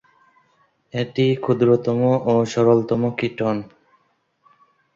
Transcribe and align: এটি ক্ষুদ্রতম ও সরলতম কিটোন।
এটি 0.93 1.25
ক্ষুদ্রতম 1.35 1.99
ও 2.25 2.33
সরলতম 2.45 3.01
কিটোন। 3.17 3.57